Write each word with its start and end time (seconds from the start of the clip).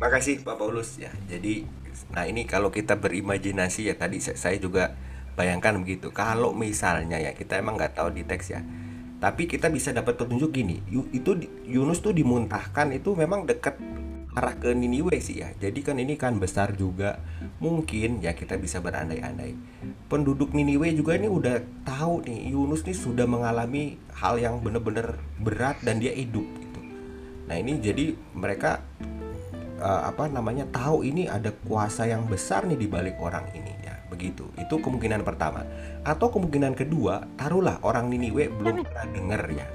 Makasih 0.00 0.40
Pak 0.40 0.56
Paulus 0.56 0.96
ya. 0.96 1.12
Jadi 1.28 1.68
nah 2.10 2.24
ini 2.24 2.48
kalau 2.48 2.72
kita 2.72 2.96
berimajinasi 2.96 3.92
ya 3.92 3.94
tadi 4.00 4.16
saya 4.18 4.56
juga 4.56 4.96
bayangkan 5.36 5.76
begitu. 5.76 6.08
Kalau 6.08 6.56
misalnya 6.56 7.20
ya 7.20 7.36
kita 7.36 7.60
emang 7.60 7.76
nggak 7.76 8.00
tahu 8.00 8.08
di 8.16 8.24
teks 8.24 8.48
ya. 8.56 8.64
Tapi 9.20 9.44
kita 9.44 9.68
bisa 9.68 9.92
dapat 9.92 10.16
petunjuk 10.16 10.56
gini. 10.56 10.80
Itu 11.12 11.36
Yunus 11.68 12.00
tuh 12.00 12.16
dimuntahkan 12.16 12.96
itu 12.96 13.12
memang 13.12 13.44
dekat 13.44 13.76
arah 14.32 14.56
ke 14.56 14.72
Niniwe 14.72 15.20
sih 15.20 15.44
ya. 15.44 15.52
Jadi 15.60 15.84
kan 15.84 16.00
ini 16.00 16.16
kan 16.16 16.40
besar 16.40 16.72
juga. 16.72 17.20
Mungkin 17.60 18.24
ya 18.24 18.32
kita 18.32 18.56
bisa 18.56 18.80
berandai-andai. 18.80 19.52
Penduduk 20.08 20.56
Niniwe 20.56 20.96
juga 20.96 21.20
ini 21.20 21.28
udah 21.28 21.60
tahu 21.84 22.24
nih 22.24 22.56
Yunus 22.56 22.88
nih 22.88 22.96
sudah 22.96 23.28
mengalami 23.28 24.00
hal 24.16 24.40
yang 24.40 24.64
benar-benar 24.64 25.20
berat 25.36 25.76
dan 25.84 26.00
dia 26.00 26.16
hidup 26.16 26.48
gitu. 26.56 26.80
Nah, 27.50 27.60
ini 27.60 27.76
jadi 27.82 28.16
mereka 28.32 28.80
uh, 29.80 30.02
apa 30.06 30.28
namanya 30.28 30.68
tahu 30.68 31.02
ini 31.02 31.26
ada 31.26 31.50
kuasa 31.64 32.06
yang 32.06 32.28
besar 32.28 32.68
nih 32.68 32.78
di 32.78 32.86
balik 32.86 33.16
orang 33.18 33.48
ini 33.56 33.72
ya. 33.82 33.96
Begitu. 34.12 34.46
Itu 34.60 34.78
kemungkinan 34.78 35.24
pertama. 35.24 35.64
Atau 36.04 36.28
kemungkinan 36.30 36.76
kedua 36.76 37.24
taruhlah 37.34 37.80
orang 37.82 38.12
Niniwe 38.12 38.52
belum 38.52 38.84
pernah 38.84 39.06
dengar 39.10 39.42
ya. 39.50 39.66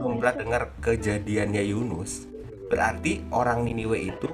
Belum 0.00 0.18
pernah 0.18 0.36
dengar 0.36 0.62
kejadiannya 0.80 1.62
Yunus 1.68 2.32
berarti 2.72 3.20
orang 3.36 3.68
Niniwe 3.68 4.08
itu 4.08 4.32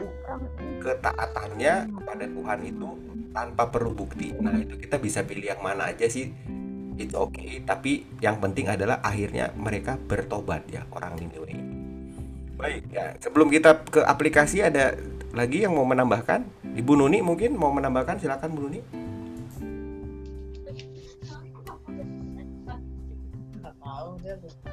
ketaatannya 0.78 1.90
kepada 1.90 2.24
Tuhan 2.30 2.58
itu 2.62 2.88
tanpa 3.34 3.66
perlu 3.66 3.92
bukti. 3.98 4.30
Nah 4.38 4.54
itu 4.62 4.78
kita 4.78 5.02
bisa 5.02 5.26
pilih 5.26 5.50
yang 5.50 5.62
mana 5.62 5.90
aja 5.90 6.06
sih. 6.06 6.30
Itu 6.98 7.14
oke 7.18 7.34
okay. 7.34 7.62
tapi 7.66 8.06
yang 8.22 8.42
penting 8.42 8.70
adalah 8.70 9.02
akhirnya 9.02 9.54
mereka 9.54 9.98
bertobat 9.98 10.66
ya 10.70 10.86
orang 10.94 11.18
Niniwe 11.18 11.87
Baik, 12.58 12.90
ya. 12.90 13.14
Sebelum 13.22 13.54
kita 13.54 13.86
ke 13.86 14.02
aplikasi 14.02 14.66
ada 14.66 14.98
lagi 15.30 15.62
yang 15.62 15.78
mau 15.78 15.86
menambahkan? 15.86 16.42
Ibu 16.74 16.98
Nuni 16.98 17.22
mungkin 17.22 17.54
mau 17.54 17.70
menambahkan 17.70 18.18
silakan 18.18 18.50
Bu 18.50 18.66
Nuni. 18.66 18.82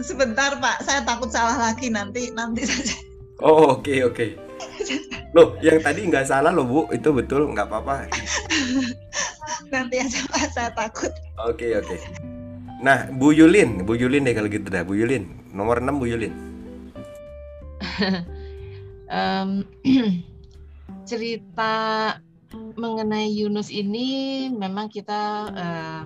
Sebentar 0.01 0.57
Pak, 0.57 0.81
saya 0.81 1.05
takut 1.05 1.29
salah 1.29 1.61
lagi 1.61 1.93
nanti 1.93 2.33
nanti 2.33 2.65
saja. 2.65 2.97
Oh 3.39 3.77
oke 3.77 3.85
okay, 3.85 3.99
oke. 4.01 4.17
Okay. 4.17 4.29
Loh, 5.37 5.53
yang 5.61 5.79
tadi 5.79 6.09
nggak 6.09 6.25
salah 6.25 6.49
loh 6.49 6.65
Bu, 6.65 6.81
itu 6.89 7.13
betul 7.13 7.47
nggak 7.53 7.69
apa-apa. 7.69 8.09
nanti 9.73 9.95
aja 10.01 10.19
Pak, 10.33 10.43
saya 10.51 10.69
takut. 10.73 11.13
Oke 11.45 11.69
okay, 11.69 11.71
oke. 11.79 11.85
Okay. 11.85 11.99
Nah, 12.81 13.07
Bu 13.13 13.31
Yulin, 13.31 13.85
Bu 13.85 13.93
Yulin 13.93 14.25
deh 14.25 14.33
kalau 14.33 14.49
gitu 14.49 14.67
dah, 14.73 14.81
Bu 14.81 14.97
Yulin. 14.97 15.29
Nomor 15.53 15.79
6 15.79 16.01
Bu 16.01 16.09
Yulin 16.09 16.54
um, 19.17 19.63
cerita 21.09 21.73
mengenai 22.75 23.31
Yunus 23.31 23.67
ini 23.71 24.47
memang 24.51 24.87
kita 24.87 25.21
uh, 25.51 26.01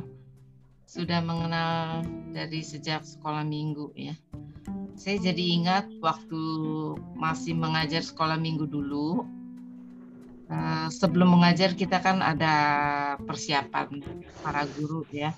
sudah 0.89 1.21
mengenal 1.21 2.01
dari 2.33 2.65
sejak 2.65 3.05
sekolah 3.05 3.45
minggu 3.45 3.93
ya. 3.93 4.17
Saya 4.99 5.31
jadi 5.31 5.43
ingat 5.61 5.85
waktu 6.03 6.41
masih 7.15 7.55
mengajar 7.55 8.03
sekolah 8.03 8.35
minggu 8.35 8.67
dulu. 8.67 9.23
Uh, 10.49 10.89
sebelum 10.89 11.29
mengajar 11.29 11.77
kita 11.77 12.01
kan 12.01 12.25
ada 12.25 12.55
persiapan 13.21 14.01
para 14.41 14.65
guru 14.73 15.05
ya. 15.13 15.29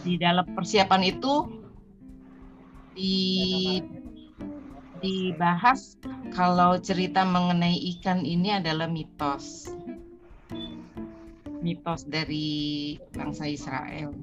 Di 0.00 0.16
dalam 0.16 0.48
persiapan 0.56 1.02
itu 1.04 1.60
di 2.96 3.14
dibahas 5.04 6.00
kalau 6.32 6.80
cerita 6.80 7.28
mengenai 7.28 7.76
ikan 7.96 8.24
ini 8.24 8.56
adalah 8.56 8.88
mitos. 8.88 9.68
Mitos 11.60 12.08
dari 12.08 12.96
bangsa 13.12 13.44
Israel. 13.44 14.16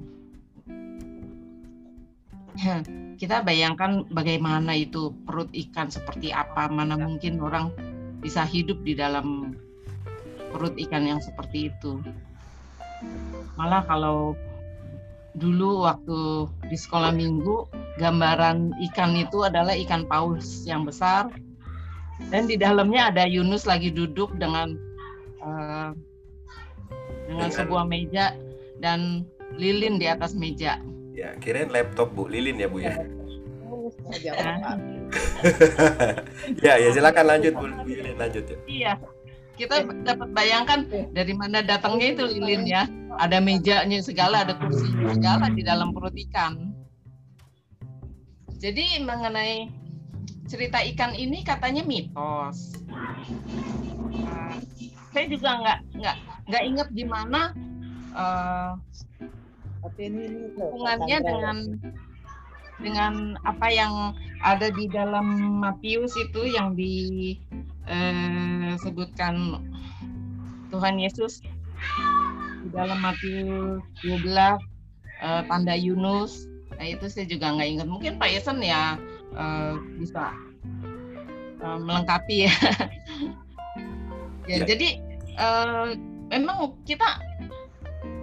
Kita 3.22 3.46
bayangkan 3.46 4.10
bagaimana 4.10 4.74
itu 4.74 5.14
perut 5.22 5.54
ikan 5.54 5.86
seperti 5.86 6.34
apa, 6.34 6.66
mana 6.66 6.98
mungkin 6.98 7.38
orang 7.38 7.70
bisa 8.18 8.42
hidup 8.42 8.82
di 8.82 8.98
dalam 8.98 9.54
perut 10.50 10.74
ikan 10.74 11.06
yang 11.06 11.22
seperti 11.22 11.70
itu. 11.70 12.02
Malah 13.54 13.86
kalau 13.86 14.34
dulu 15.36 15.88
waktu 15.88 16.48
di 16.68 16.76
sekolah 16.76 17.12
minggu 17.16 17.64
gambaran 17.96 18.76
ikan 18.92 19.16
itu 19.16 19.48
adalah 19.48 19.72
ikan 19.72 20.04
paus 20.04 20.68
yang 20.68 20.84
besar 20.84 21.32
dan 22.28 22.44
di 22.44 22.60
dalamnya 22.60 23.08
ada 23.08 23.24
Yunus 23.24 23.64
lagi 23.64 23.88
duduk 23.88 24.36
dengan 24.36 24.76
uh, 25.40 25.90
dengan 27.26 27.48
sebuah 27.48 27.88
meja 27.88 28.36
dan 28.78 29.24
lilin 29.56 29.96
di 29.96 30.06
atas 30.06 30.36
meja. 30.36 30.78
Ya, 31.12 31.36
kirain 31.40 31.72
laptop 31.72 32.12
Bu, 32.12 32.28
lilin 32.28 32.60
ya 32.60 32.68
Bu 32.68 32.84
ya. 32.84 32.96
ya, 34.20 34.32
ya 36.82 36.90
silakan 36.92 37.24
lanjut 37.26 37.52
Bu, 37.56 37.66
lilin 37.88 38.16
lanjut 38.20 38.44
ya. 38.48 38.58
Iya. 38.68 38.92
Kita 39.52 39.84
dapat 40.04 40.28
bayangkan 40.32 40.88
dari 41.12 41.32
mana 41.36 41.60
datangnya 41.60 42.16
itu 42.16 42.24
lilin 42.24 42.64
ya. 42.64 42.88
Ada 43.20 43.44
mejanya 43.44 44.00
segala, 44.00 44.48
ada 44.48 44.56
kursi 44.56 44.88
segala 44.88 45.52
di 45.52 45.60
dalam 45.60 45.92
perut 45.92 46.16
ikan. 46.16 46.72
Jadi 48.56 49.02
mengenai 49.04 49.68
cerita 50.48 50.80
ikan 50.94 51.12
ini 51.12 51.44
katanya 51.44 51.84
mitos. 51.84 52.72
Nah, 54.12 54.56
saya 55.12 55.26
juga 55.28 55.50
nggak 55.60 55.78
nggak 56.00 56.16
nggak 56.48 56.62
ingat 56.68 56.88
gimana 56.94 57.40
uh, 58.16 58.72
hubungannya 59.82 61.18
dengan 61.20 61.56
dengan 62.82 63.14
apa 63.46 63.66
yang 63.70 64.14
ada 64.42 64.70
di 64.74 64.90
dalam 64.90 65.58
Matius 65.62 66.18
itu 66.18 66.50
yang 66.50 66.74
disebutkan 66.74 67.51
eh, 67.86 68.74
Tuhan 70.72 70.94
Yesus 70.96 71.42
di 72.62 72.68
dalam 72.70 73.02
Matius 73.02 73.82
12 74.06 74.22
uh, 74.30 74.56
eh, 75.22 75.42
tanda 75.50 75.74
Yunus 75.74 76.52
Nah 76.82 76.86
itu 76.90 77.06
saya 77.06 77.26
juga 77.30 77.54
nggak 77.54 77.68
ingat. 77.78 77.86
Mungkin 77.86 78.18
Pak 78.18 78.26
Yesen 78.26 78.58
ya 78.58 78.98
uh, 79.38 79.78
bisa 80.02 80.34
uh, 81.62 81.78
melengkapi 81.78 82.50
ya. 82.50 82.54
ya, 84.50 84.56
ya. 84.58 84.66
Jadi 84.66 84.98
uh, 85.36 85.94
memang 86.32 86.74
kita 86.82 87.22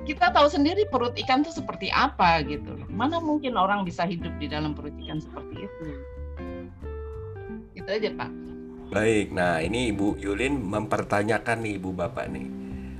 kita 0.03 0.33
tahu 0.35 0.51
sendiri 0.51 0.89
perut 0.89 1.15
ikan 1.23 1.39
itu 1.45 1.53
seperti 1.53 1.87
apa 1.93 2.41
gitu. 2.43 2.73
Mana 2.89 3.21
mungkin 3.21 3.55
orang 3.55 3.85
bisa 3.85 4.03
hidup 4.03 4.35
di 4.41 4.51
dalam 4.51 4.73
perut 4.73 4.91
ikan 5.07 5.23
seperti 5.23 5.63
itu. 5.63 5.85
Itu 7.79 7.87
aja 7.87 8.11
Pak. 8.11 8.48
Baik, 8.89 9.29
nah 9.29 9.61
ini 9.61 9.93
Ibu 9.93 10.17
Yulin 10.17 10.65
mempertanyakan 10.65 11.61
nih 11.61 11.77
Ibu 11.77 11.93
Bapak 11.93 12.25
nih. 12.33 12.47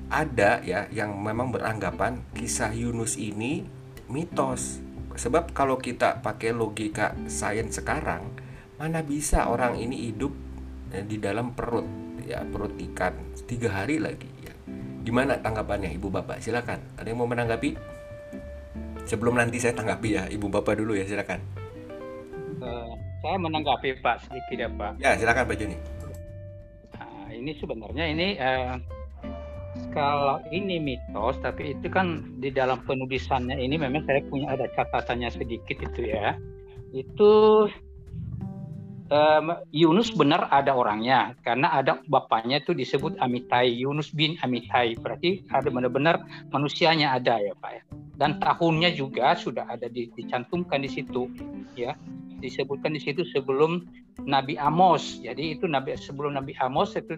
Ada 0.09 0.61
ya 0.61 0.85
yang 0.93 1.17
memang 1.17 1.49
beranggapan 1.49 2.21
kisah 2.37 2.73
Yunus 2.73 3.17
ini 3.17 3.65
mitos 4.09 4.81
Sebab 5.19 5.51
kalau 5.51 5.75
kita 5.75 6.23
pakai 6.23 6.55
logika 6.55 7.11
sains 7.27 7.75
sekarang, 7.75 8.23
mana 8.79 9.03
bisa 9.03 9.51
orang 9.51 9.75
ini 9.75 10.07
hidup 10.07 10.31
eh, 10.95 11.03
di 11.03 11.19
dalam 11.19 11.51
perut 11.51 11.83
ya 12.23 12.39
perut 12.47 12.71
ikan 12.77 13.35
tiga 13.43 13.83
hari 13.83 13.99
lagi 13.99 14.31
ya. 14.39 14.55
Gimana 15.03 15.43
tanggapannya 15.43 15.91
ibu 15.91 16.07
bapak? 16.07 16.39
Silakan. 16.39 16.95
Ada 16.95 17.11
yang 17.11 17.19
mau 17.19 17.27
menanggapi? 17.27 17.75
Sebelum 19.03 19.35
nanti 19.35 19.59
saya 19.59 19.75
tanggapi 19.75 20.09
ya, 20.15 20.23
ibu 20.31 20.47
bapak 20.47 20.79
dulu 20.79 20.95
ya 20.95 21.03
silakan. 21.03 21.43
Uh, 22.63 23.08
saya 23.19 23.35
menanggapi 23.35 23.99
Pak 23.99 24.27
sedikit 24.27 24.57
ya 24.57 24.69
Pak. 24.71 24.91
Ya 25.03 25.15
silakan 25.19 25.43
Pak 25.47 25.55
Joni. 25.59 25.77
Nah, 26.95 27.27
ini 27.35 27.51
sebenarnya 27.59 28.05
ini 28.07 28.27
uh, 28.39 28.75
kalau 29.91 30.39
ini 30.51 30.79
mitos, 30.79 31.35
tapi 31.43 31.75
itu 31.75 31.87
kan 31.91 32.23
di 32.39 32.49
dalam 32.51 32.79
penulisannya 32.87 33.59
ini 33.59 33.75
memang 33.75 34.07
saya 34.07 34.23
punya 34.27 34.55
ada 34.55 34.67
catatannya 34.71 35.29
sedikit 35.31 35.77
itu 35.79 36.01
ya. 36.09 36.35
Itu 36.95 37.67
um, 39.09 39.45
Yunus 39.73 40.13
benar 40.15 40.47
ada 40.49 40.73
orangnya 40.73 41.35
karena 41.43 41.75
ada 41.75 41.99
bapaknya 42.07 42.61
itu 42.63 42.71
disebut 42.71 43.17
Amitai 43.19 43.83
Yunus 43.83 44.13
bin 44.13 44.37
Amitai 44.39 44.95
berarti 44.97 45.43
ada 45.49 45.69
benar-benar 45.69 46.23
manusianya 46.53 47.17
ada 47.17 47.37
ya 47.41 47.53
Pak 47.57 47.71
ya 47.73 47.83
dan 48.19 48.37
tahunnya 48.41 48.93
juga 48.95 49.33
sudah 49.35 49.65
ada 49.69 49.87
dicantumkan 49.89 50.81
di 50.83 50.89
situ 50.89 51.29
ya 51.77 51.97
disebutkan 52.39 52.95
di 52.95 53.01
situ 53.03 53.27
sebelum 53.29 53.85
Nabi 54.23 54.55
Amos. 54.55 55.19
Jadi 55.21 55.59
itu 55.59 55.67
Nabi 55.67 55.95
sebelum 55.99 56.35
Nabi 56.35 56.55
Amos 56.59 56.95
itu 56.95 57.13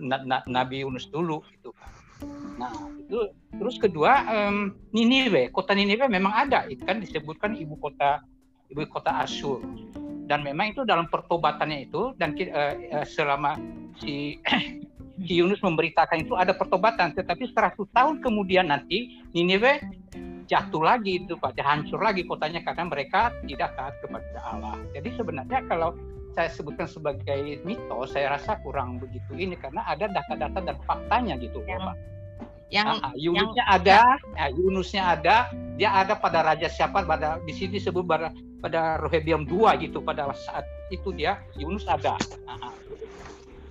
Nabi 0.49 0.75
Yunus 0.83 1.07
dulu 1.09 1.45
itu 1.53 1.71
Nah, 2.61 2.73
itu 3.01 3.19
terus 3.57 3.81
kedua 3.81 4.21
um, 4.29 4.77
Niniwe, 4.93 5.49
kota 5.49 5.73
Niniwe 5.73 6.05
memang 6.05 6.29
ada, 6.29 6.69
itu 6.69 6.85
kan 6.85 7.01
disebutkan 7.01 7.57
ibu 7.57 7.73
kota 7.81 8.21
ibu 8.69 8.85
kota 8.85 9.25
Asyur. 9.25 9.65
Dan 10.29 10.45
memang 10.47 10.71
itu 10.71 10.85
dalam 10.87 11.09
pertobatannya 11.09 11.89
itu 11.91 12.13
dan 12.15 12.37
uh, 12.37 13.03
selama 13.03 13.57
si 13.99 14.37
si 15.25 15.33
Yunus 15.41 15.59
memberitakan 15.65 16.23
itu 16.23 16.37
ada 16.37 16.53
pertobatan, 16.55 17.17
tetapi 17.17 17.49
100 17.51 17.77
tahun 17.91 18.15
kemudian 18.21 18.69
nanti 18.69 19.25
Niniwe 19.33 19.81
jatuh 20.51 20.83
lagi 20.83 21.23
itu 21.23 21.39
pada 21.39 21.63
hancur 21.63 22.03
lagi 22.03 22.27
kotanya 22.27 22.59
karena 22.67 22.91
mereka 22.91 23.31
tidak 23.47 23.71
taat 23.79 23.95
kepada 24.03 24.39
Allah. 24.43 24.75
Jadi 24.91 25.15
sebenarnya 25.15 25.63
kalau 25.71 25.95
saya 26.35 26.51
sebutkan 26.51 26.91
sebagai 26.91 27.63
mitos, 27.63 28.11
saya 28.11 28.35
rasa 28.35 28.59
kurang 28.59 28.99
begitu 28.99 29.31
ini 29.39 29.55
karena 29.55 29.87
ada 29.87 30.11
data-data 30.11 30.59
dan 30.59 30.77
faktanya 30.83 31.39
gitu, 31.39 31.63
Bapak. 31.63 31.95
Yang 32.71 32.87
Ah, 33.03 33.11
Yunusnya 33.19 33.63
ada, 33.67 33.99
ya, 34.39 34.47
Yunusnya 34.55 35.03
ada, 35.03 35.35
dia 35.75 35.91
ada 35.91 36.15
pada 36.15 36.39
raja 36.39 36.71
siapa 36.71 37.03
pada 37.03 37.39
di 37.43 37.51
sini 37.51 37.75
disebut 37.75 38.07
pada 38.07 38.31
pada 38.63 38.95
Rehabiam 38.95 39.43
II 39.43 39.67
gitu 39.83 39.99
pada 39.99 40.31
saat 40.31 40.63
itu 40.87 41.11
dia 41.11 41.43
Yunus 41.59 41.83
ada. 41.83 42.15
Ah, 42.47 42.71
ah. 42.71 42.73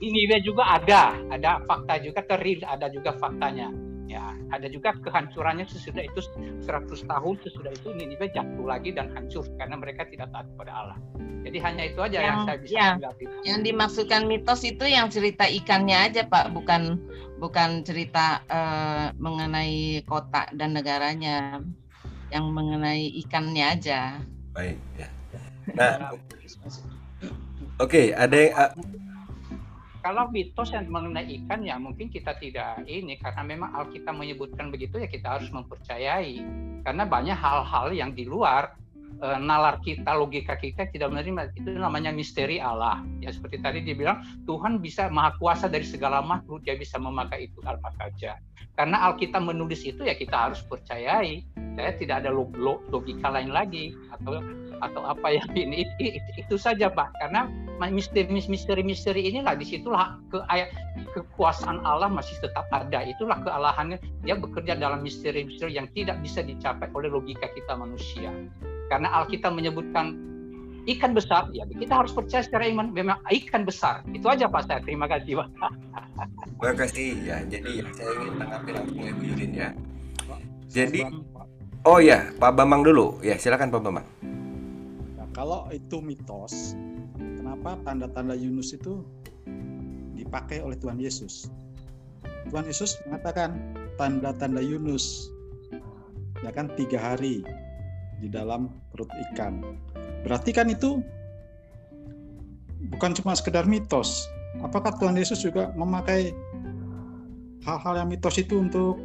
Niniwe 0.00 0.40
juga 0.44 0.80
ada, 0.80 1.16
ada 1.28 1.60
fakta 1.64 2.00
juga 2.00 2.24
teril, 2.24 2.60
ada 2.64 2.88
juga 2.88 3.16
faktanya. 3.16 3.68
Ya, 4.10 4.34
ada 4.50 4.66
juga 4.66 4.90
kehancurannya 5.06 5.70
sesudah 5.70 6.02
itu 6.02 6.18
100 6.66 6.66
tahun 7.06 7.34
sesudah 7.46 7.70
itu 7.70 7.94
Niniwe 7.94 8.26
jatuh 8.34 8.66
lagi 8.66 8.90
dan 8.90 9.14
hancur 9.14 9.46
karena 9.54 9.78
mereka 9.78 10.02
tidak 10.10 10.34
taat 10.34 10.50
kepada 10.50 10.72
Allah. 10.74 10.98
Jadi 11.46 11.58
hanya 11.62 11.82
itu 11.86 12.00
aja 12.02 12.18
yang, 12.18 12.26
Yang- 12.26 12.42
saya 12.42 12.58
bisa 12.58 12.74
ya. 12.74 12.90
yang 13.46 13.60
dimaksudkan 13.62 14.26
mitos 14.26 14.66
itu 14.66 14.82
yang 14.82 15.06
cerita 15.14 15.46
ikannya 15.46 16.10
aja 16.10 16.26
Pak, 16.26 16.50
bukan 16.50 16.98
bukan 17.38 17.86
cerita 17.86 18.42
eh, 18.50 19.14
mengenai 19.14 20.02
kota 20.10 20.50
dan 20.58 20.74
negaranya, 20.74 21.62
yang 22.34 22.50
mengenai 22.50 23.14
ikannya 23.22 23.64
aja. 23.78 24.18
Baik, 24.50 24.76
ya. 24.98 25.06
Nah, 25.78 26.18
oke, 27.78 28.10
ada 28.10 28.36
yang 28.36 28.52
ah, 28.58 28.70
Kalau 30.00 30.32
mitos 30.32 30.72
yang 30.72 30.88
mengenai 30.88 31.28
ikan 31.44 31.60
ya 31.60 31.76
mungkin 31.76 32.08
kita 32.08 32.36
tidak 32.40 32.84
ini 32.88 33.20
karena 33.20 33.44
memang 33.44 33.70
Alkitab 33.76 34.16
menyebutkan 34.16 34.72
begitu 34.72 34.96
ya 34.96 35.08
kita 35.08 35.38
harus 35.38 35.52
mempercayai. 35.52 36.40
Karena 36.80 37.04
banyak 37.04 37.36
hal-hal 37.36 37.92
yang 37.92 38.16
di 38.16 38.24
luar 38.24 38.74
eh, 39.20 39.38
nalar 39.38 39.78
kita 39.84 40.16
logika 40.16 40.56
kita 40.56 40.88
tidak 40.88 41.12
menerima. 41.12 41.52
Itu 41.52 41.76
namanya 41.76 42.10
misteri 42.10 42.56
Allah. 42.56 43.04
Ya 43.20 43.28
seperti 43.28 43.60
tadi 43.60 43.84
dibilang 43.84 44.24
Tuhan 44.48 44.80
bisa 44.80 45.12
maha 45.12 45.36
kuasa 45.36 45.68
dari 45.68 45.84
segala 45.84 46.24
makhluk 46.24 46.64
dia 46.64 46.80
bisa 46.80 46.96
memakai 46.96 47.52
itu 47.52 47.60
apa 47.68 47.92
saja 48.00 48.40
karena 48.80 49.12
Alkitab 49.12 49.44
menulis 49.44 49.84
itu 49.84 50.08
ya 50.08 50.16
kita 50.16 50.48
harus 50.48 50.64
percayai. 50.64 51.44
Saya 51.76 51.92
tidak 52.00 52.24
ada 52.24 52.32
log- 52.32 52.56
log- 52.56 52.88
logika 52.88 53.28
lain 53.28 53.52
lagi 53.52 53.92
atau 54.08 54.40
atau 54.80 55.02
apa 55.04 55.36
yang 55.36 55.48
ini. 55.52 55.84
Itu, 55.84 55.92
itu 56.48 56.54
saja 56.56 56.88
Pak. 56.88 57.12
Karena 57.20 57.44
misteri 57.88 58.84
misteri 58.84 59.20
inilah 59.32 59.56
di 59.56 59.64
situlah 59.64 60.20
ke 60.28 60.44
ayat 60.52 60.68
kekuasaan 61.16 61.80
Allah 61.80 62.12
masih 62.12 62.36
tetap 62.44 62.68
ada 62.68 63.00
itulah 63.00 63.40
kealahannya 63.40 63.96
dia 64.20 64.36
bekerja 64.36 64.76
dalam 64.76 65.00
misteri-misteri 65.00 65.80
yang 65.80 65.88
tidak 65.96 66.20
bisa 66.20 66.44
dicapai 66.44 66.92
oleh 66.92 67.08
logika 67.08 67.48
kita 67.56 67.72
manusia 67.72 68.28
karena 68.92 69.08
Alkitab 69.24 69.56
menyebutkan 69.56 70.20
ikan 70.84 71.16
besar 71.16 71.48
ya 71.56 71.64
kita 71.64 72.04
harus 72.04 72.12
percaya 72.12 72.44
secara 72.44 72.68
iman 72.68 72.92
memang 72.92 73.16
ikan 73.32 73.64
besar 73.64 74.04
itu 74.12 74.28
aja 74.28 74.44
Pak 74.44 74.68
saya 74.68 74.84
terima 74.84 75.08
kasih 75.08 75.40
Pak 75.40 75.48
terima 76.60 76.76
kasih 76.76 77.08
ya. 77.24 77.36
Jadi 77.48 77.80
ya, 77.80 77.88
saya 77.96 78.10
ingin 78.20 78.34
tanggapi 78.36 78.70
langsung 78.76 79.00
Ibu 79.00 79.22
Yulin 79.24 79.52
ya. 79.56 79.68
Jadi- 80.68 81.08
Oh 81.80 81.96
ya, 81.96 82.28
Pak 82.36 82.60
Bambang 82.60 82.84
dulu. 82.84 83.16
Ya, 83.24 83.40
silakan 83.40 83.72
Pak 83.72 83.80
Bambang. 83.80 84.04
Nah, 85.16 85.24
kalau 85.32 85.64
itu 85.72 86.04
mitos, 86.04 86.76
kenapa 87.38 87.76
tanda-tanda 87.84 88.34
Yunus 88.36 88.72
itu 88.72 89.04
dipakai 90.16 90.64
oleh 90.64 90.76
Tuhan 90.76 91.00
Yesus? 91.00 91.48
Tuhan 92.48 92.66
Yesus 92.66 92.98
mengatakan 93.06 93.56
tanda-tanda 94.00 94.64
Yunus, 94.64 95.28
ya 96.40 96.50
kan 96.50 96.72
tiga 96.74 96.98
hari 96.98 97.44
di 98.20 98.28
dalam 98.28 98.72
perut 98.92 99.08
ikan. 99.30 99.60
Berarti 100.24 100.50
kan 100.52 100.68
itu 100.68 101.00
bukan 102.92 103.12
cuma 103.16 103.36
sekedar 103.36 103.64
mitos. 103.68 104.28
Apakah 104.60 104.96
Tuhan 104.98 105.16
Yesus 105.16 105.40
juga 105.44 105.72
memakai 105.76 106.32
hal-hal 107.64 108.04
yang 108.04 108.08
mitos 108.08 108.36
itu 108.40 108.60
untuk 108.60 108.98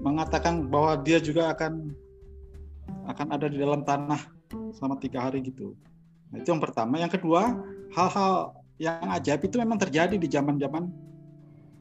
mengatakan 0.00 0.66
bahwa 0.66 0.98
dia 1.04 1.20
juga 1.22 1.52
akan 1.54 1.92
akan 3.08 3.28
ada 3.32 3.46
di 3.48 3.56
dalam 3.56 3.84
tanah 3.84 4.20
selama 4.76 4.96
tiga 5.00 5.28
hari 5.28 5.44
gitu. 5.44 5.76
Nah, 6.28 6.36
itu 6.40 6.48
yang 6.52 6.62
pertama. 6.62 7.00
Yang 7.00 7.20
kedua, 7.20 7.56
hal-hal 7.96 8.58
yang 8.78 9.08
ajaib 9.10 9.42
itu 9.48 9.56
memang 9.58 9.80
terjadi 9.80 10.14
di 10.14 10.28
zaman-zaman 10.30 10.86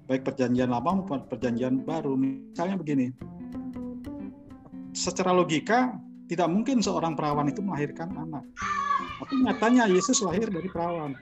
baik 0.07 0.23
perjanjian 0.23 0.71
lama 0.71 1.03
maupun 1.03 1.27
perjanjian 1.27 1.83
baru. 1.83 2.15
Misalnya 2.15 2.79
begini, 2.79 3.11
secara 4.95 5.35
logika 5.35 5.93
tidak 6.31 6.47
mungkin 6.47 6.79
seorang 6.79 7.13
perawan 7.13 7.51
itu 7.51 7.59
melahirkan 7.59 8.11
anak. 8.15 8.43
Tapi 9.19 9.33
nyatanya 9.43 9.91
Yesus 9.91 10.23
lahir 10.23 10.47
dari 10.47 10.71
perawan. 10.71 11.13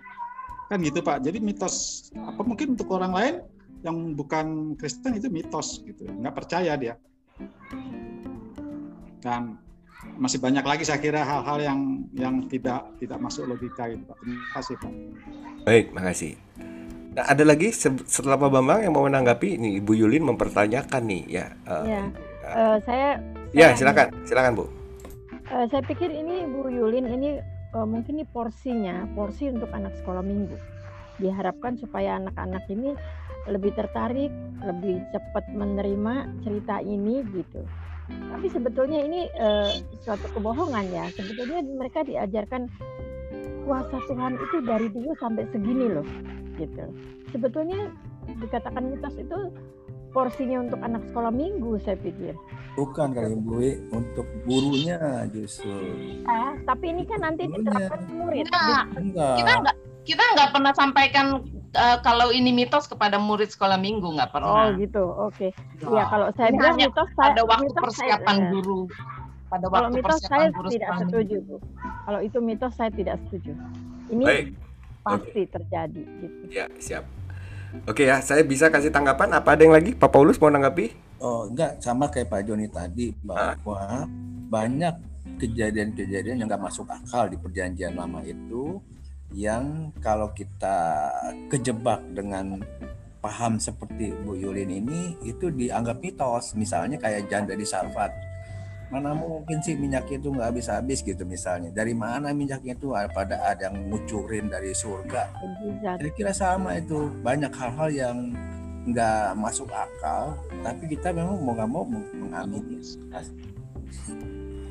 Kan 0.70 0.82
gitu 0.82 1.02
Pak. 1.02 1.26
Jadi 1.26 1.42
mitos 1.42 2.10
apa 2.18 2.42
mungkin 2.42 2.74
untuk 2.78 2.90
orang 2.94 3.14
lain 3.14 3.36
yang 3.86 4.18
bukan 4.18 4.74
Kristen 4.78 5.18
itu 5.18 5.30
mitos 5.30 5.82
gitu. 5.86 6.10
Nggak 6.10 6.36
percaya 6.46 6.74
dia. 6.78 6.96
Dan 9.22 9.58
masih 10.16 10.38
banyak 10.38 10.62
lagi 10.62 10.84
saya 10.86 11.02
kira 11.02 11.26
hal-hal 11.26 11.58
yang 11.60 11.80
yang 12.14 12.36
tidak 12.46 12.86
tidak 13.02 13.18
masuk 13.20 13.50
logika 13.50 13.90
itu 13.90 14.04
Pak. 14.06 14.18
Terima 14.22 14.46
kasih 14.54 14.76
Pak. 14.78 14.92
Baik, 15.66 15.86
makasih. 15.92 16.34
Nah, 17.16 17.26
ada 17.26 17.44
lagi 17.48 17.72
se- 17.72 18.06
setelah 18.06 18.36
Pak 18.36 18.52
Bambang 18.52 18.84
yang 18.84 18.92
mau 18.92 19.08
menanggapi 19.08 19.56
ini 19.56 19.80
Ibu 19.80 19.96
Yulin 19.96 20.28
mempertanyakan 20.28 21.04
nih 21.08 21.24
ya. 21.32 21.46
eh, 21.64 21.84
Ya, 21.88 22.02
eh, 22.44 22.78
saya. 22.84 23.10
ya, 23.56 23.72
saya- 23.72 23.76
silakan. 23.76 24.08
Silakan, 24.28 24.52
Bu. 24.54 24.66
eh, 25.48 25.66
saya 25.72 25.82
pikir 25.88 26.12
ini 26.12 26.44
Bu 26.44 26.68
Yulin 26.68 27.08
ini 27.08 27.40
eh, 27.76 27.88
mungkin 27.88 28.20
ini 28.20 28.28
porsinya, 28.28 29.08
porsi 29.16 29.48
untuk 29.48 29.72
anak 29.72 29.96
sekolah 30.00 30.22
minggu. 30.22 30.56
Diharapkan 31.18 31.80
supaya 31.80 32.20
anak-anak 32.20 32.68
ini 32.68 32.92
lebih 33.48 33.72
tertarik, 33.74 34.32
lebih 34.60 35.00
cepat 35.16 35.48
menerima 35.50 36.14
cerita 36.44 36.84
ini 36.84 37.24
gitu. 37.32 37.64
Tapi 38.06 38.48
sebetulnya 38.52 39.00
ini 39.02 39.26
eh, 39.32 39.82
suatu 40.04 40.28
kebohongan 40.34 40.86
ya. 40.92 41.06
Sebetulnya 41.14 41.66
mereka 41.66 42.06
diajarkan 42.06 42.70
kuasa 43.66 43.98
Tuhan 44.06 44.38
itu 44.38 44.58
dari 44.62 44.88
dulu 44.94 45.18
sampai 45.18 45.44
segini 45.50 45.90
loh, 45.90 46.06
gitu. 46.62 46.86
Sebetulnya 47.34 47.90
dikatakan 48.38 48.94
mitos 48.94 49.18
itu 49.18 49.50
porsinya 50.14 50.62
untuk 50.64 50.80
anak 50.86 51.02
sekolah 51.12 51.34
minggu 51.34 51.82
saya 51.82 51.98
pikir. 52.00 52.38
Bukan 52.76 53.16
kali 53.16 53.36
Bu, 53.40 53.60
untuk 53.92 54.28
gurunya 54.46 55.26
justru. 55.32 55.72
Ah, 56.28 56.54
tapi 56.68 56.92
ini 56.92 57.04
kan 57.08 57.24
nanti 57.24 57.48
Gurunya. 57.48 57.64
diterapkan 57.64 58.00
ke 58.04 58.14
murid. 58.14 58.44
Enggak, 58.48 58.84
Enggak. 59.00 59.36
kita 59.40 59.52
nggak 59.64 59.76
kita 60.06 60.24
nggak 60.36 60.50
pernah 60.54 60.74
sampaikan 60.76 61.26
eh, 61.76 61.98
kalau 62.02 62.32
ini 62.32 62.50
mitos 62.50 62.88
kepada 62.88 63.20
murid 63.20 63.52
sekolah 63.52 63.76
minggu 63.78 64.08
nggak 64.16 64.32
Oh 64.32 64.34
pernah. 64.34 64.74
gitu, 64.80 65.04
oke. 65.04 65.48
Ya 65.94 66.04
kalau 66.08 66.32
saya 66.34 66.50
Ini 66.50 66.58
bilang 66.58 66.76
mitos 66.80 67.10
saya 67.14 67.36
pada 67.36 67.42
waktu 67.44 67.64
mitos 67.68 67.84
persiapan 67.84 68.38
saya, 68.40 68.52
guru. 68.56 68.80
Pada 69.46 69.66
Kalau 69.68 69.76
waktu 69.76 69.94
mitos 69.94 70.08
persiapan 70.08 70.32
saya 70.32 70.48
guru 70.56 70.68
tidak 70.72 70.88
sekolah 70.88 71.02
setuju, 71.06 71.36
minggu. 71.38 71.56
Bu. 71.56 71.58
Kalau 72.06 72.20
itu 72.24 72.38
mitos 72.40 72.74
saya 72.74 72.92
tidak 72.96 73.16
setuju. 73.28 73.52
Ini 74.10 74.24
Baik. 74.26 74.46
pasti 75.04 75.42
terjadi 75.46 76.02
gitu. 76.24 76.44
Ya, 76.50 76.66
siap. 76.80 77.04
Oke 77.86 78.08
ya, 78.08 78.24
saya 78.24 78.42
bisa 78.48 78.72
kasih 78.72 78.88
tanggapan 78.88 79.36
apa 79.36 79.52
ada 79.52 79.62
yang 79.68 79.76
lagi? 79.76 79.92
Pak 79.92 80.08
Paulus 80.08 80.40
mau 80.40 80.48
nanggapi? 80.48 80.96
Oh, 81.20 81.44
enggak 81.52 81.84
sama 81.84 82.08
kayak 82.08 82.32
Pak 82.32 82.42
Joni 82.48 82.72
tadi 82.72 83.12
bahwa 83.20 84.08
banyak 84.48 84.96
kejadian-kejadian 85.36 86.40
yang 86.40 86.48
nggak 86.48 86.64
masuk 86.64 86.88
akal 86.88 87.28
di 87.28 87.36
perjanjian 87.36 88.00
lama 88.00 88.24
itu 88.24 88.80
yang 89.36 89.92
kalau 90.00 90.32
kita 90.32 91.12
kejebak 91.52 92.00
dengan 92.16 92.64
paham 93.20 93.60
seperti 93.60 94.16
Bu 94.24 94.40
Yulin 94.40 94.72
ini 94.72 95.20
itu 95.28 95.52
dianggap 95.52 96.00
mitos 96.00 96.56
misalnya 96.56 96.96
kayak 96.96 97.28
janda 97.28 97.52
di 97.52 97.68
Sarfat 97.68 98.16
mana 98.88 99.12
mungkin 99.18 99.60
sih 99.60 99.76
minyaknya 99.76 100.22
itu 100.22 100.30
nggak 100.30 100.48
habis-habis 100.56 101.02
gitu 101.04 101.26
misalnya 101.28 101.74
dari 101.74 101.92
mana 101.92 102.32
minyaknya 102.32 102.78
itu 102.78 102.94
pada 103.12 103.44
ada 103.44 103.68
yang 103.68 103.92
ngucurin 103.92 104.48
dari 104.48 104.72
surga 104.72 105.36
Mukjizat. 105.42 105.98
kira-kira 106.00 106.32
sama 106.32 106.78
itu 106.78 107.12
banyak 107.26 107.50
hal-hal 107.50 107.90
yang 107.92 108.18
nggak 108.86 109.34
masuk 109.36 109.68
akal 109.74 110.38
tapi 110.62 110.86
kita 110.96 111.10
memang 111.12 111.42
mau 111.42 111.54
nggak 111.58 111.70
mau 111.74 111.84
mengamini 112.14 112.80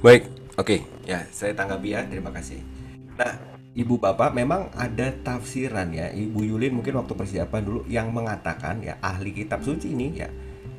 Baik, 0.05 0.29
oke. 0.61 0.85
Ya, 1.09 1.25
saya 1.33 1.57
tanggapi 1.57 1.97
ya. 1.97 2.05
Terima 2.05 2.29
kasih. 2.29 2.61
Nah, 3.17 3.54
Ibu 3.75 3.99
Bapak 3.99 4.31
memang 4.31 4.71
ada 4.79 5.11
tafsiran 5.11 5.91
ya. 5.91 6.07
Ibu 6.15 6.47
Yulin 6.47 6.79
mungkin 6.79 6.95
waktu 6.95 7.15
persiapan 7.19 7.63
dulu 7.67 7.81
yang 7.91 8.15
mengatakan 8.15 8.79
ya 8.79 9.03
ahli 9.03 9.35
kitab 9.35 9.67
suci 9.67 9.91
ini 9.91 10.15
ya 10.15 10.31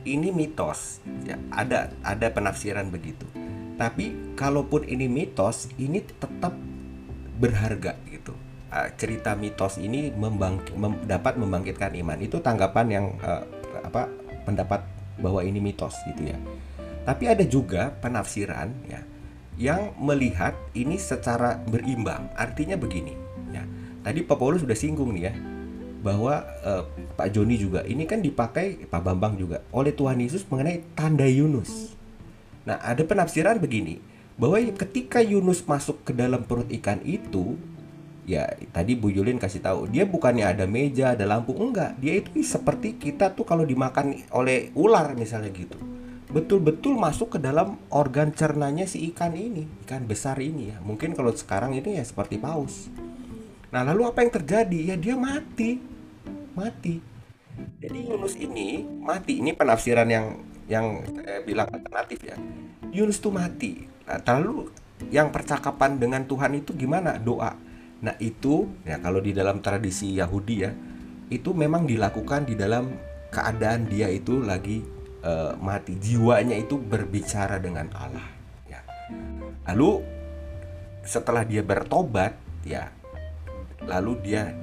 ini 0.08 0.30
mitos. 0.32 1.04
Ya, 1.26 1.36
ada 1.52 1.92
ada 2.06 2.30
penafsiran 2.32 2.88
begitu. 2.94 3.26
Tapi 3.76 4.38
kalaupun 4.40 4.88
ini 4.88 5.12
mitos, 5.12 5.68
ini 5.76 6.00
tetap 6.00 6.56
berharga 7.36 8.00
gitu. 8.08 8.32
uh, 8.72 8.88
cerita 8.96 9.36
mitos 9.36 9.76
ini 9.76 10.16
membangk 10.16 10.72
mem 10.80 11.04
dapat 11.04 11.36
membangkitkan 11.36 11.92
iman. 12.00 12.16
Itu 12.24 12.40
tanggapan 12.40 12.86
yang 12.88 13.06
uh, 13.20 13.44
apa 13.84 14.08
pendapat 14.48 14.88
bahwa 15.20 15.44
ini 15.44 15.60
mitos 15.60 16.00
gitu 16.08 16.32
ya. 16.32 16.40
Tapi 17.04 17.28
ada 17.28 17.44
juga 17.44 17.92
penafsiran 18.00 18.72
ya 18.88 19.04
yang 19.56 19.96
melihat 20.00 20.56
ini 20.76 21.00
secara 21.00 21.60
berimbang. 21.68 22.32
Artinya 22.36 22.76
begini 22.76 23.16
ya. 23.52 23.64
Tadi 24.04 24.22
Pak 24.22 24.38
Paulus 24.38 24.62
sudah 24.62 24.78
singgung 24.78 25.16
nih 25.16 25.32
ya 25.32 25.34
bahwa 26.06 26.46
uh, 26.62 26.86
Pak 27.18 27.34
Joni 27.34 27.58
juga 27.58 27.82
ini 27.82 28.06
kan 28.06 28.22
dipakai 28.22 28.86
Pak 28.86 29.02
Bambang 29.02 29.42
juga 29.42 29.66
oleh 29.74 29.90
Tuhan 29.90 30.22
Yesus 30.22 30.46
mengenai 30.46 30.86
tanda 30.94 31.26
Yunus. 31.26 31.98
Nah, 32.70 32.78
ada 32.78 33.02
penafsiran 33.02 33.58
begini 33.58 33.98
bahwa 34.38 34.62
ketika 34.62 35.26
Yunus 35.26 35.66
masuk 35.66 36.06
ke 36.06 36.14
dalam 36.14 36.46
perut 36.46 36.70
ikan 36.70 37.02
itu 37.02 37.58
ya 38.26 38.50
tadi 38.74 38.98
Bu 38.98 39.14
Yulin 39.14 39.38
kasih 39.38 39.62
tahu 39.62 39.86
dia 39.88 40.04
bukannya 40.04 40.50
ada 40.50 40.66
meja 40.66 41.14
ada 41.14 41.30
lampu 41.30 41.54
enggak 41.54 41.94
dia 42.02 42.20
itu 42.20 42.42
seperti 42.42 42.98
kita 42.98 43.32
tuh 43.38 43.46
kalau 43.46 43.64
dimakan 43.64 44.18
oleh 44.34 44.74
ular 44.74 45.14
misalnya 45.14 45.54
gitu 45.54 45.78
betul-betul 46.36 47.00
masuk 47.00 47.40
ke 47.40 47.40
dalam 47.40 47.80
organ 47.88 48.36
cernanya 48.36 48.84
si 48.84 49.08
ikan 49.16 49.32
ini 49.40 49.64
ikan 49.88 50.04
besar 50.04 50.36
ini 50.44 50.76
ya. 50.76 50.84
Mungkin 50.84 51.16
kalau 51.16 51.32
sekarang 51.32 51.72
ini 51.72 51.96
ya 51.96 52.04
seperti 52.04 52.36
paus. 52.36 52.92
Nah 53.72 53.88
lalu 53.88 54.04
apa 54.04 54.20
yang 54.20 54.36
terjadi? 54.36 54.80
Ya 54.92 54.96
dia 55.00 55.16
mati. 55.16 55.80
Mati. 56.52 57.00
Jadi 57.80 58.00
Yunus 58.12 58.36
ini 58.36 58.84
mati. 58.84 59.40
Ini 59.40 59.56
penafsiran 59.56 60.12
yang 60.12 60.44
yang 60.68 61.08
saya 61.08 61.40
bilang 61.48 61.72
alternatif 61.72 62.20
ya. 62.28 62.36
Yunus 62.92 63.24
tuh 63.24 63.32
mati. 63.32 63.88
Nah, 64.04 64.20
lalu 64.20 64.68
yang 65.08 65.32
percakapan 65.32 65.96
dengan 65.96 66.28
Tuhan 66.28 66.52
itu 66.60 66.76
gimana? 66.76 67.16
Doa. 67.16 67.56
Nah, 68.04 68.16
itu 68.20 68.68
ya 68.84 69.00
kalau 69.00 69.24
di 69.24 69.32
dalam 69.32 69.64
tradisi 69.64 70.20
Yahudi 70.20 70.56
ya, 70.60 70.72
itu 71.32 71.56
memang 71.56 71.88
dilakukan 71.88 72.44
di 72.44 72.60
dalam 72.60 72.92
keadaan 73.32 73.88
dia 73.88 74.08
itu 74.12 74.40
lagi 74.40 74.95
uh, 75.26 75.58
mati. 75.58 75.98
Jiwanya 75.98 76.56
itu 76.56 76.78
berbicara 76.78 77.58
dengan 77.58 77.90
Allah 77.98 78.30
ya. 78.70 78.80
Lalu 79.74 80.06
setelah 81.02 81.42
dia 81.42 81.66
bertobat 81.66 82.38
ya, 82.66 82.94
lalu 83.86 84.22
dia 84.22 84.54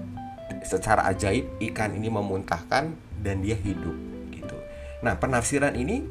secara 0.63 1.11
ajaib 1.11 1.59
ikan 1.71 1.95
ini 1.95 2.07
memuntahkan 2.07 2.95
dan 3.23 3.37
dia 3.43 3.59
hidup 3.59 3.95
gitu. 4.31 4.57
Nah, 5.03 5.19
penafsiran 5.19 5.75
ini 5.75 6.07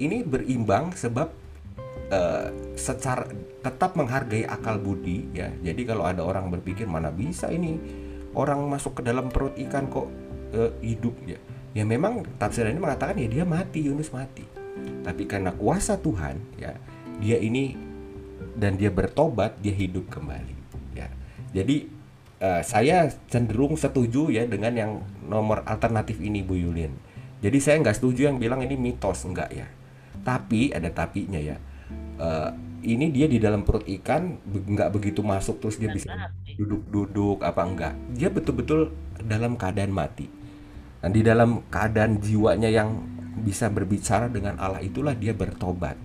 ini 0.00 0.20
berimbang 0.24 0.92
sebab 0.92 1.28
uh, 2.12 2.48
secara 2.76 3.28
tetap 3.64 3.96
menghargai 3.96 4.44
akal 4.44 4.76
budi 4.76 5.32
ya. 5.32 5.48
Jadi 5.64 5.88
kalau 5.88 6.04
ada 6.04 6.20
orang 6.20 6.52
berpikir 6.52 6.84
mana 6.84 7.08
bisa 7.08 7.48
ini 7.48 7.80
orang 8.34 8.60
masuk 8.68 9.00
ke 9.00 9.02
dalam 9.06 9.30
perut 9.32 9.56
ikan 9.68 9.88
kok 9.88 10.08
uh, 10.56 10.72
hidup 10.84 11.14
ya. 11.24 11.40
Ya 11.74 11.82
memang 11.82 12.22
tafsiran 12.38 12.70
ini 12.70 12.80
mengatakan 12.80 13.18
ya 13.18 13.26
dia 13.26 13.44
mati 13.44 13.84
Yunus 13.84 14.14
mati. 14.14 14.46
Tapi 15.04 15.26
karena 15.26 15.50
kuasa 15.52 15.98
Tuhan 15.98 16.38
ya 16.56 16.78
dia 17.18 17.38
ini 17.38 17.74
dan 18.54 18.78
dia 18.78 18.94
bertobat 18.94 19.58
dia 19.58 19.74
hidup 19.74 20.06
kembali 20.06 20.54
ya. 20.94 21.10
Jadi 21.50 21.90
uh, 22.38 22.62
saya 22.62 23.10
cenderung 23.26 23.74
setuju 23.74 24.30
ya 24.30 24.46
dengan 24.46 24.72
yang 24.72 24.92
nomor 25.26 25.66
alternatif 25.66 26.22
ini 26.22 26.46
Bu 26.46 26.54
Yulin. 26.54 26.94
Jadi 27.42 27.58
saya 27.60 27.76
nggak 27.82 27.98
setuju 27.98 28.30
yang 28.30 28.38
bilang 28.38 28.62
ini 28.62 28.78
mitos 28.78 29.26
enggak 29.26 29.50
ya. 29.50 29.66
Tapi 30.22 30.72
ada 30.72 30.88
tapinya 30.88 31.42
ya 31.42 31.58
uh, 32.18 32.50
ini 32.84 33.08
dia 33.08 33.26
di 33.26 33.40
dalam 33.40 33.64
perut 33.64 33.84
ikan 33.88 34.36
nggak 34.44 34.92
begitu 34.92 35.24
masuk 35.24 35.60
terus 35.60 35.80
dia 35.80 35.88
bisa 35.88 36.12
duduk-duduk 36.60 37.40
apa 37.40 37.62
enggak 37.64 37.94
dia 38.12 38.28
betul-betul 38.28 38.92
dalam 39.24 39.56
keadaan 39.56 39.90
mati 39.90 40.28
dan 41.04 41.12
di 41.12 41.20
dalam 41.20 41.60
keadaan 41.68 42.16
jiwanya 42.16 42.72
yang 42.72 42.96
bisa 43.44 43.68
berbicara 43.68 44.32
dengan 44.32 44.56
Allah 44.56 44.80
itulah 44.80 45.12
dia 45.12 45.36
bertobat. 45.36 46.00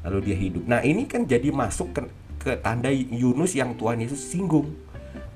Lalu 0.00 0.32
dia 0.32 0.36
hidup. 0.40 0.64
Nah 0.64 0.80
ini 0.80 1.04
kan 1.04 1.28
jadi 1.28 1.52
masuk 1.52 1.92
ke, 1.92 2.00
ke 2.40 2.56
tanda 2.64 2.88
Yunus 2.88 3.52
yang 3.52 3.76
Tuhan 3.76 4.00
Yesus 4.00 4.32
singgung. 4.32 4.72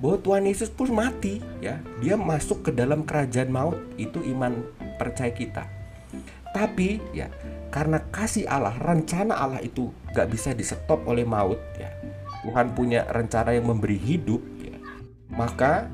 Bahwa 0.01 0.17
Tuhan 0.17 0.49
Yesus 0.49 0.73
pun 0.73 0.89
mati 0.89 1.37
ya. 1.61 1.77
Dia 2.01 2.17
masuk 2.17 2.65
ke 2.65 2.73
dalam 2.73 3.05
kerajaan 3.05 3.53
maut 3.53 3.77
itu 4.01 4.25
iman 4.25 4.65
percaya 4.97 5.29
kita. 5.29 5.69
Tapi 6.49 6.97
ya 7.13 7.29
karena 7.69 8.01
kasih 8.09 8.49
Allah, 8.49 8.73
rencana 8.73 9.37
Allah 9.37 9.61
itu 9.61 9.93
gak 10.17 10.33
bisa 10.33 10.57
disetop 10.57 11.05
oleh 11.05 11.29
maut 11.29 11.61
ya. 11.77 11.93
Tuhan 12.41 12.73
punya 12.73 13.05
rencana 13.05 13.53
yang 13.53 13.69
memberi 13.69 14.01
hidup 14.01 14.41
ya. 14.65 14.81
Maka 15.29 15.93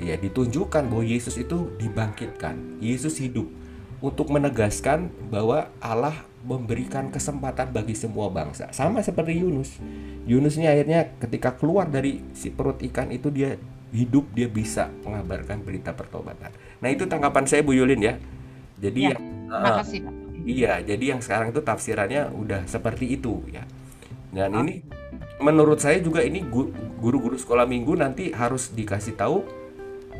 ya 0.00 0.16
ditunjukkan 0.16 0.88
bahwa 0.88 1.04
Yesus 1.04 1.36
itu 1.36 1.70
dibangkitkan. 1.76 2.80
Yesus 2.80 3.20
hidup 3.20 3.46
untuk 4.00 4.32
menegaskan 4.32 5.12
bahwa 5.28 5.68
Allah 5.78 6.24
memberikan 6.40 7.12
kesempatan 7.12 7.68
bagi 7.68 7.92
semua 7.92 8.32
bangsa. 8.32 8.72
Sama 8.72 9.04
seperti 9.04 9.44
Yunus. 9.44 9.76
Yunus 10.24 10.56
ini 10.56 10.72
akhirnya 10.72 11.12
ketika 11.20 11.52
keluar 11.52 11.84
dari 11.84 12.24
si 12.32 12.48
perut 12.48 12.80
ikan 12.80 13.12
itu 13.12 13.28
dia 13.28 13.60
hidup 13.92 14.32
dia 14.32 14.48
bisa 14.48 14.88
mengabarkan 15.04 15.60
berita 15.60 15.92
pertobatan. 15.92 16.48
Nah 16.80 16.88
itu 16.88 17.04
tanggapan 17.04 17.44
saya 17.44 17.60
Bu 17.60 17.76
Yulin 17.76 18.00
ya. 18.00 18.14
Jadi 18.80 19.12
ya, 19.12 19.16
ya 19.16 19.20
makasih. 19.52 20.00
Iya, 20.40 20.80
jadi 20.80 21.04
yang 21.12 21.20
sekarang 21.20 21.52
itu 21.52 21.60
tafsirannya 21.60 22.32
udah 22.32 22.64
seperti 22.64 23.12
itu 23.12 23.44
ya. 23.52 23.68
Dan 24.32 24.56
ini 24.64 24.80
menurut 25.42 25.82
saya 25.82 26.00
juga 26.00 26.24
ini 26.24 26.40
guru-guru 27.00 27.36
sekolah 27.36 27.68
minggu 27.68 27.98
nanti 28.00 28.32
harus 28.32 28.72
dikasih 28.72 29.20
tahu 29.20 29.44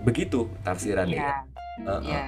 begitu 0.03 0.49
tafsirannya. 0.65 1.21
Iya. 1.21 1.37
Uh 1.85 1.91
-uh. 1.99 2.03
Ya. 2.05 2.25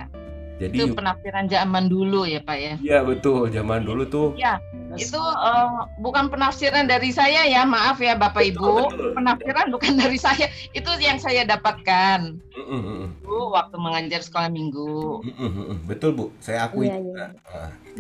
Jadi 0.63 0.79
itu 0.79 0.95
penafsiran 0.95 1.51
zaman 1.51 1.91
dulu 1.91 2.23
ya 2.23 2.39
Pak 2.39 2.57
ya. 2.61 2.75
Iya 2.79 2.99
betul, 3.03 3.51
zaman 3.51 3.83
dulu 3.83 4.07
tuh. 4.07 4.29
Iya, 4.39 4.63
itu 4.99 5.21
uh, 5.21 5.89
bukan 6.01 6.29
penafsiran 6.29 6.89
dari 6.89 7.15
saya 7.15 7.47
ya, 7.49 7.65
maaf 7.65 8.01
ya 8.03 8.17
Bapak 8.17 8.45
betul, 8.45 8.53
Ibu. 8.53 8.75
Betul. 8.93 9.11
Penafsiran 9.17 9.67
bukan 9.73 9.93
dari 10.01 10.19
saya, 10.19 10.47
itu 10.73 10.91
yang 11.01 11.19
saya 11.21 11.47
dapatkan. 11.49 12.37
Mm 12.53 12.81
-mm. 12.85 13.03
Bu, 13.25 13.53
waktu 13.53 13.77
mengajar 13.81 14.21
sekolah 14.21 14.53
minggu. 14.53 15.25
Mm. 15.25 15.89
Betul 15.89 16.13
Bu, 16.13 16.27
saya 16.43 16.69
akui. 16.69 16.89
Iya, 16.89 17.01
iya. 17.01 17.27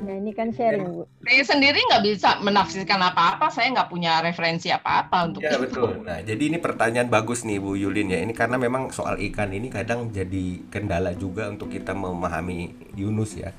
Nah 0.00 0.14
ini 0.16 0.32
kan 0.32 0.49
sharing 0.52 0.88
Bu. 0.88 1.04
Saya 1.25 1.42
sendiri 1.44 1.76
nggak 1.76 2.04
bisa 2.04 2.40
menafsirkan 2.40 3.00
apa-apa, 3.00 3.52
saya 3.52 3.68
nggak 3.76 3.92
punya 3.92 4.25
referensi 4.25 4.72
apa-apa 4.72 5.28
untuk 5.28 5.44
ya, 5.44 5.56
itu. 5.56 5.68
betul. 5.68 5.90
Nah 6.00 6.25
jadi 6.25 6.42
ini 6.49 6.56
pertanyaan 6.56 7.12
bagus 7.12 7.44
nih 7.44 7.61
Bu 7.61 7.76
Yulin 7.76 8.12
ya. 8.12 8.20
Ini 8.25 8.32
karena 8.32 8.56
memang 8.56 8.88
soal 8.88 9.20
ikan 9.20 9.52
ini 9.52 9.68
kadang 9.68 10.08
jadi 10.08 10.64
kendala 10.72 11.12
juga 11.12 11.49
untuk 11.52 11.68
kita 11.68 11.92
memahami 11.92 12.72
Yunus 12.96 13.37
ya. 13.37 13.52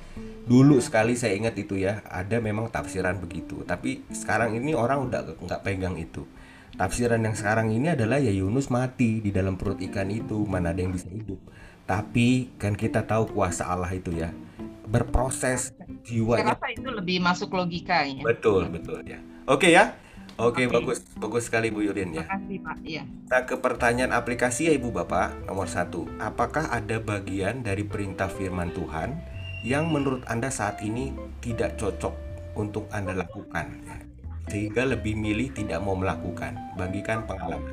Dulu 0.43 0.75
sekali 0.83 1.15
saya 1.15 1.39
ingat 1.39 1.55
itu 1.55 1.79
ya, 1.79 2.03
ada 2.07 2.43
memang 2.43 2.67
tafsiran 2.67 3.15
begitu. 3.19 3.63
Tapi 3.63 4.03
sekarang 4.11 4.59
ini 4.59 4.75
orang 4.75 5.07
udah 5.07 5.39
nggak 5.39 5.61
pegang 5.63 5.95
itu. 5.95 6.27
Tafsiran 6.73 7.21
yang 7.21 7.37
sekarang 7.37 7.69
ini 7.71 7.93
adalah 7.93 8.17
ya 8.19 8.33
Yunus 8.33 8.67
mati 8.67 9.23
di 9.23 9.29
dalam 9.31 9.55
perut 9.55 9.79
ikan 9.79 10.09
itu, 10.11 10.43
mana 10.43 10.75
ada 10.75 10.83
yang 10.83 10.91
bisa 10.91 11.07
hidup. 11.07 11.39
Tapi 11.87 12.55
kan 12.59 12.75
kita 12.75 13.07
tahu 13.07 13.35
kuasa 13.35 13.67
Allah 13.67 13.91
itu 13.91 14.11
ya 14.11 14.31
berproses 14.87 15.71
jiwanya. 16.03 16.53
Saya 16.53 16.59
rasa 16.59 16.69
itu 16.75 16.89
lebih 16.91 17.17
masuk 17.23 17.49
logika 17.55 18.03
ya. 18.03 18.23
Betul, 18.23 18.67
betul 18.67 18.99
ya. 19.07 19.19
Oke 19.47 19.71
ya. 19.71 19.95
Oke, 20.33 20.65
okay. 20.65 20.67
bagus, 20.67 21.05
bagus 21.13 21.45
sekali 21.45 21.69
Bu 21.69 21.85
Yulin 21.85 22.09
ya. 22.17 22.25
Terima 22.25 22.33
kasih 22.33 22.57
Pak. 22.65 22.77
Iya. 22.81 23.03
Nah 23.29 23.41
ke 23.45 23.55
pertanyaan 23.61 24.17
aplikasi 24.17 24.65
ya 24.65 24.73
Ibu 24.73 24.89
Bapak 24.89 25.45
nomor 25.45 25.69
satu, 25.69 26.09
apakah 26.17 26.73
ada 26.73 26.97
bagian 26.97 27.61
dari 27.61 27.85
perintah 27.85 28.25
Firman 28.33 28.73
Tuhan 28.73 29.13
yang 29.63 29.87
menurut 29.87 30.27
anda 30.27 30.51
saat 30.51 30.83
ini 30.83 31.15
tidak 31.39 31.79
cocok 31.79 32.11
untuk 32.59 32.91
anda 32.91 33.15
lakukan, 33.15 33.79
sehingga 34.51 34.83
lebih 34.83 35.15
milih 35.15 35.55
tidak 35.55 35.79
mau 35.79 35.95
melakukan? 35.95 36.75
Bagikan 36.75 37.23
pengalaman. 37.23 37.71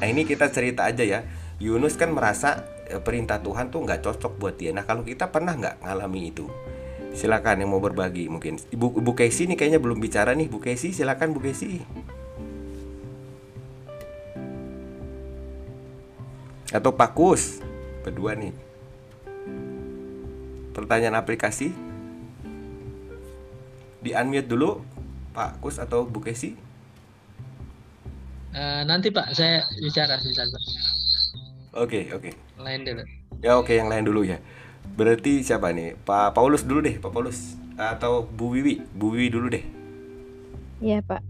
Nah 0.00 0.06
ini 0.08 0.24
kita 0.24 0.48
cerita 0.48 0.88
aja 0.88 1.04
ya. 1.04 1.20
Yunus 1.60 2.00
kan 2.00 2.12
merasa 2.16 2.64
eh, 2.88 3.00
perintah 3.00 3.40
Tuhan 3.44 3.68
tuh 3.68 3.84
nggak 3.84 4.00
cocok 4.00 4.32
buat 4.40 4.56
dia. 4.56 4.72
Nah 4.72 4.88
kalau 4.88 5.04
kita 5.04 5.28
pernah 5.28 5.52
nggak 5.52 5.84
ngalami 5.84 6.32
itu? 6.32 6.48
Silakan 7.16 7.64
yang 7.64 7.72
mau 7.72 7.80
berbagi 7.80 8.28
mungkin. 8.28 8.60
Ibu 8.72 9.00
Ibu 9.00 9.12
Casey 9.16 9.48
nih 9.48 9.56
kayaknya 9.56 9.80
belum 9.80 10.00
bicara 10.00 10.32
nih. 10.32 10.48
Bu 10.48 10.60
Casey, 10.60 10.92
silakan 10.92 11.32
Bu 11.36 11.40
Casey. 11.44 11.80
Atau 16.72 16.92
Pak 16.92 17.16
Kus. 17.16 17.64
Berdua 18.04 18.36
nih. 18.36 18.65
Pertanyaan 20.76 21.16
aplikasi. 21.16 21.72
Di 24.04 24.12
unmute 24.12 24.44
dulu 24.44 24.84
Pak 25.32 25.64
Kus 25.64 25.80
atau 25.80 26.04
Bu 26.04 26.20
Casey. 26.20 26.52
Uh, 28.52 28.84
nanti 28.84 29.08
Pak, 29.08 29.32
saya 29.32 29.64
bicara 29.80 30.20
sebentar 30.20 30.44
Pak. 30.52 30.62
Oke, 31.80 32.04
okay, 32.04 32.04
oke. 32.12 32.30
Okay. 32.30 32.32
Lain 32.60 32.84
dulu. 32.84 33.02
Ya 33.40 33.56
oke, 33.56 33.72
okay, 33.72 33.80
yang 33.80 33.88
lain 33.88 34.04
dulu 34.04 34.20
ya. 34.28 34.36
Berarti 34.96 35.40
siapa 35.40 35.72
nih? 35.72 35.96
Pak 36.04 36.36
Paulus 36.36 36.68
dulu 36.68 36.84
deh, 36.84 37.00
Pak 37.00 37.12
Paulus 37.12 37.56
atau 37.80 38.28
Bu 38.28 38.52
Wiwi? 38.52 38.84
Bu 38.92 39.16
Wiwi 39.16 39.28
dulu 39.32 39.48
deh. 39.48 39.64
Iya, 40.84 41.00
Pak. 41.00 41.24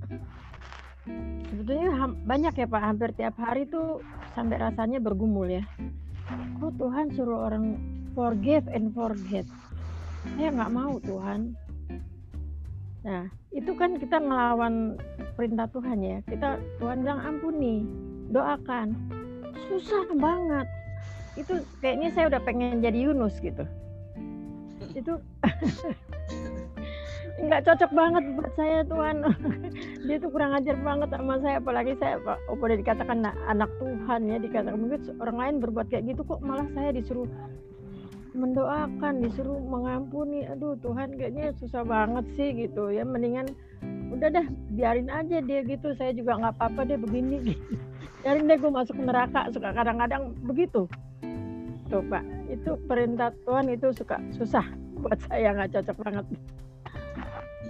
Sebetulnya 1.50 2.10
banyak 2.26 2.54
ya, 2.54 2.66
Pak. 2.66 2.82
Hampir 2.82 3.10
tiap 3.14 3.38
hari 3.38 3.66
tuh 3.70 4.02
sampai 4.34 4.58
rasanya 4.58 4.98
bergumul 4.98 5.48
ya 5.48 5.64
kok 6.60 6.72
Tuhan 6.80 7.06
suruh 7.14 7.46
orang 7.46 7.78
forgive 8.16 8.64
and 8.72 8.96
forget. 8.96 9.44
Saya 10.40 10.48
nggak 10.56 10.72
mau 10.72 10.96
Tuhan. 11.04 11.52
Nah 13.04 13.28
itu 13.52 13.76
kan 13.76 14.00
kita 14.00 14.16
ngelawan 14.16 14.96
perintah 15.36 15.68
Tuhan 15.68 16.00
ya. 16.00 16.18
Kita 16.24 16.56
Tuhan 16.80 17.04
bilang 17.04 17.20
ampuni 17.20 17.84
doakan. 18.32 18.96
Susah 19.68 20.08
banget. 20.16 20.64
Itu 21.36 21.60
kayaknya 21.84 22.08
saya 22.16 22.32
udah 22.32 22.40
pengen 22.40 22.80
jadi 22.80 23.12
Yunus 23.12 23.36
gitu. 23.44 23.68
Itu 24.96 25.20
nggak 27.36 27.68
cocok 27.68 27.92
banget 27.92 28.24
buat 28.32 28.52
saya 28.56 28.80
Tuhan. 28.88 29.16
Dia 30.08 30.16
tuh 30.16 30.32
kurang 30.32 30.56
ajar 30.56 30.72
banget 30.80 31.12
sama 31.12 31.36
saya. 31.44 31.60
Apalagi 31.60 31.92
saya 32.00 32.16
oh 32.48 32.56
boleh 32.56 32.80
dikatakan 32.80 33.28
na- 33.28 33.36
anak 33.44 33.68
Tuhan 33.76 34.24
ya 34.24 34.40
dikatakan 34.40 34.80
mungkin 34.80 35.04
orang 35.20 35.36
lain 35.36 35.54
berbuat 35.60 35.92
kayak 35.92 36.16
gitu 36.16 36.24
kok 36.24 36.40
malah 36.40 36.64
saya 36.72 36.96
disuruh 36.96 37.28
mendoakan 38.36 39.24
disuruh 39.24 39.58
mengampuni. 39.58 40.44
Aduh 40.46 40.76
Tuhan 40.84 41.16
kayaknya 41.16 41.56
susah 41.56 41.82
banget 41.82 42.24
sih 42.36 42.52
gitu 42.52 42.92
ya. 42.92 43.02
Mendingan 43.02 43.48
udah 44.12 44.28
dah 44.28 44.46
biarin 44.76 45.08
aja 45.08 45.40
dia 45.40 45.64
gitu. 45.64 45.96
Saya 45.96 46.12
juga 46.12 46.36
nggak 46.36 46.54
apa-apa 46.60 46.86
deh 46.86 47.00
begini. 47.00 47.36
Gitu. 47.50 47.64
biarin 48.22 48.46
deh 48.46 48.58
gue 48.60 48.70
masuk 48.70 48.96
neraka. 49.00 49.48
Suka 49.50 49.72
kadang-kadang 49.72 50.36
begitu. 50.44 50.84
Tuh 51.88 52.02
Pak 52.06 52.24
itu 52.52 52.76
perintah 52.84 53.32
Tuhan 53.48 53.72
itu 53.72 53.90
suka 53.96 54.20
susah. 54.36 54.66
Buat 55.00 55.18
saya 55.26 55.56
nggak 55.56 55.72
cocok 55.80 55.96
banget. 56.04 56.26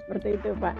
Seperti 0.04 0.28
itu 0.34 0.50
Pak 0.58 0.74